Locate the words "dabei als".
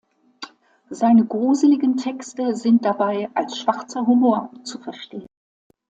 2.85-3.55